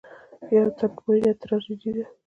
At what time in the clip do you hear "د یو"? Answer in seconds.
0.45-0.67